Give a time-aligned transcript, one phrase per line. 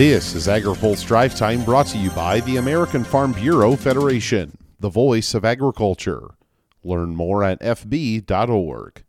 [0.00, 4.88] This is AgriPulse Drive Time brought to you by the American Farm Bureau Federation, the
[4.88, 6.30] voice of agriculture.
[6.82, 9.04] Learn more at fb.org.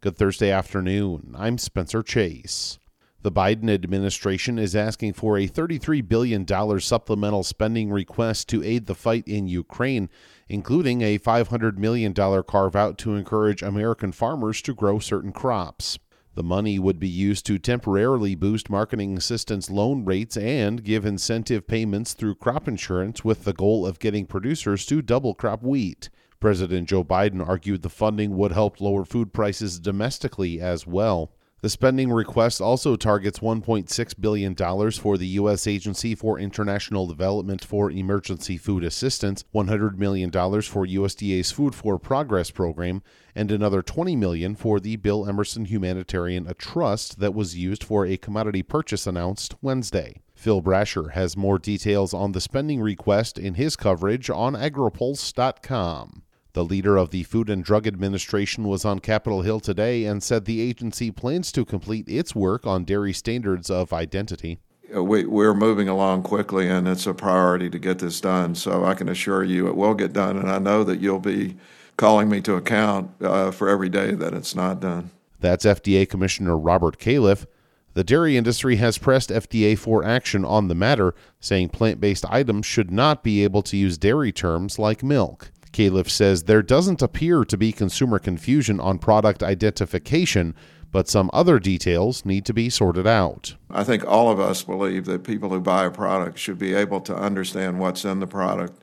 [0.00, 1.34] Good Thursday afternoon.
[1.36, 2.78] I'm Spencer Chase.
[3.22, 6.46] The Biden administration is asking for a $33 billion
[6.78, 10.08] supplemental spending request to aid the fight in Ukraine,
[10.48, 15.98] including a $500 million carve out to encourage American farmers to grow certain crops.
[16.34, 21.66] The money would be used to temporarily boost marketing assistance loan rates and give incentive
[21.66, 26.08] payments through crop insurance with the goal of getting producers to double crop wheat.
[26.40, 31.32] President Joe Biden argued the funding would help lower food prices domestically as well.
[31.62, 34.56] The spending request also targets $1.6 billion
[34.90, 35.68] for the U.S.
[35.68, 42.50] Agency for International Development for Emergency Food Assistance, $100 million for USDA's Food for Progress
[42.50, 43.00] program,
[43.36, 48.16] and another 20 million for the Bill Emerson Humanitarian Trust that was used for a
[48.16, 50.20] commodity purchase announced Wednesday.
[50.34, 56.24] Phil Brasher has more details on the spending request in his coverage on agripulse.com.
[56.54, 60.44] The leader of the Food and Drug Administration was on Capitol Hill today and said
[60.44, 64.58] the agency plans to complete its work on dairy standards of identity.
[64.94, 68.54] Uh, we, we're moving along quickly, and it's a priority to get this done.
[68.54, 71.56] So I can assure you it will get done, and I know that you'll be
[71.96, 75.10] calling me to account uh, for every day that it's not done.
[75.40, 77.46] That's FDA Commissioner Robert Califf.
[77.94, 82.66] The dairy industry has pressed FDA for action on the matter, saying plant based items
[82.66, 85.50] should not be able to use dairy terms like milk.
[85.72, 90.54] Califf says there doesn't appear to be consumer confusion on product identification,
[90.90, 93.54] but some other details need to be sorted out.
[93.70, 97.00] I think all of us believe that people who buy a product should be able
[97.02, 98.82] to understand what's in the product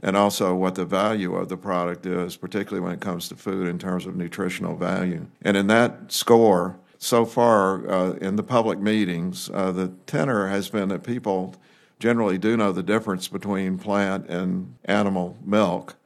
[0.00, 3.66] and also what the value of the product is, particularly when it comes to food
[3.66, 5.26] in terms of nutritional value.
[5.42, 10.68] And in that score, so far uh, in the public meetings, uh, the tenor has
[10.68, 11.56] been that people
[11.98, 15.96] generally do know the difference between plant and animal milk.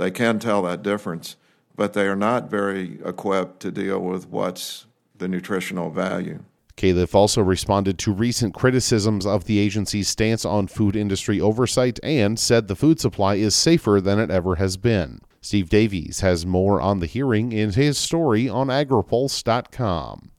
[0.00, 1.36] They can tell that difference,
[1.76, 4.86] but they are not very equipped to deal with what's
[5.18, 6.42] the nutritional value.
[6.74, 12.38] Califf also responded to recent criticisms of the agency's stance on food industry oversight and
[12.38, 15.20] said the food supply is safer than it ever has been.
[15.42, 20.30] Steve Davies has more on the hearing in his story on agripulse.com.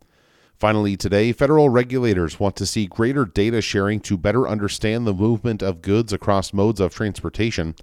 [0.58, 5.62] Finally, today, federal regulators want to see greater data sharing to better understand the movement
[5.62, 7.76] of goods across modes of transportation.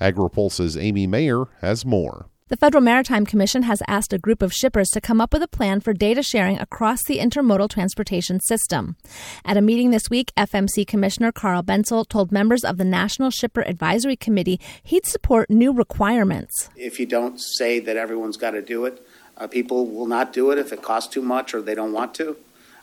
[0.00, 2.26] AgriPulse's Amy Mayer has more.
[2.50, 5.46] The Federal Maritime Commission has asked a group of shippers to come up with a
[5.46, 8.96] plan for data sharing across the intermodal transportation system.
[9.44, 13.60] At a meeting this week, FMC Commissioner Carl Bentzel told members of the National Shipper
[13.60, 16.70] Advisory Committee he'd support new requirements.
[16.74, 19.00] If you don't say that everyone's got to do it,
[19.36, 22.14] uh, people will not do it if it costs too much or they don't want
[22.16, 22.36] to.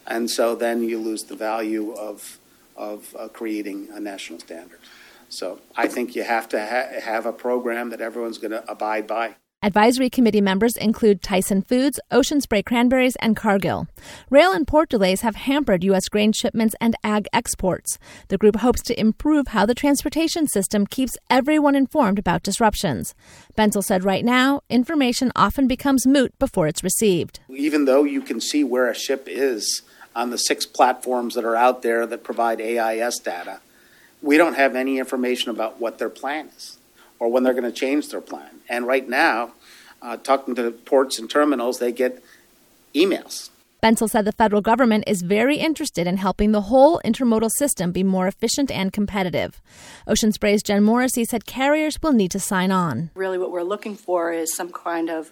[0.05, 2.39] And so then you lose the value of,
[2.77, 4.79] of uh, creating a national standard.
[5.29, 9.07] So I think you have to ha- have a program that everyone's going to abide
[9.07, 9.35] by.
[9.63, 13.87] Advisory committee members include Tyson Foods, Ocean Spray Cranberries, and Cargill.
[14.29, 16.07] Rail and port delays have hampered U.S.
[16.09, 17.97] grain shipments and ag exports.
[18.27, 23.15] The group hopes to improve how the transportation system keeps everyone informed about disruptions.
[23.57, 27.39] Bentzel said right now, information often becomes moot before it's received.
[27.49, 29.81] Even though you can see where a ship is
[30.15, 33.59] on the six platforms that are out there that provide AIS data,
[34.21, 36.77] we don't have any information about what their plan is
[37.19, 38.61] or when they're going to change their plan.
[38.69, 39.53] And right now,
[40.01, 42.23] uh, talking to ports and terminals, they get
[42.93, 43.49] emails.
[43.81, 48.03] Bentzel said the federal government is very interested in helping the whole intermodal system be
[48.03, 49.61] more efficient and competitive.
[50.07, 53.11] Ocean Spray's Jen Morrissey said carriers will need to sign on.
[53.13, 55.31] Really, what we're looking for is some kind of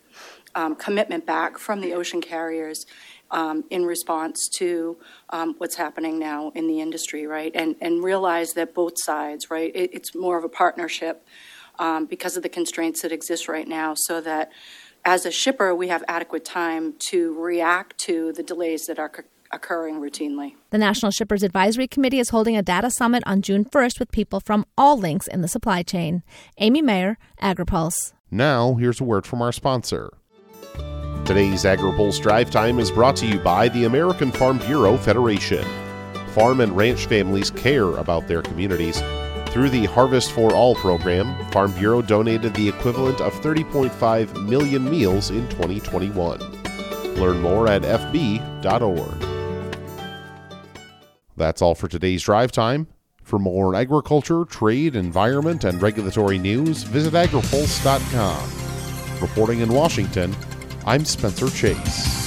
[0.54, 2.86] um, commitment back from the ocean carriers
[3.32, 4.98] um, in response to
[5.30, 7.52] um, what's happening now in the industry, right?
[7.56, 9.72] And and realize that both sides, right?
[9.76, 11.26] It, it's more of a partnership
[11.80, 14.52] um, because of the constraints that exist right now, so that
[15.04, 19.12] as a shipper, we have adequate time to react to the delays that are
[19.52, 20.56] occurring routinely.
[20.72, 24.40] The National Shippers Advisory Committee is holding a data summit on June 1st with people
[24.40, 26.24] from all links in the supply chain.
[26.58, 28.14] Amy Mayer, AgriPulse.
[28.32, 30.12] Now, here's a word from our sponsor.
[31.26, 35.66] Today's AgriPulse Drive Time is brought to you by the American Farm Bureau Federation.
[36.36, 39.02] Farm and ranch families care about their communities.
[39.48, 45.32] Through the Harvest for All program, Farm Bureau donated the equivalent of 30.5 million meals
[45.32, 46.40] in 2021.
[47.16, 49.26] Learn more at fb.org.
[51.36, 52.86] That's all for today's drive time.
[53.24, 58.52] For more agriculture, trade, environment, and regulatory news, visit agripulse.com.
[59.22, 60.36] Reporting in Washington,
[60.88, 62.25] I'm Spencer Chase.